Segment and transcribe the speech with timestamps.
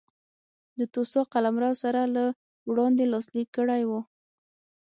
[0.77, 2.25] د توسا قلمرو سره له
[2.69, 3.91] وړاندې لاسلیک کړی و.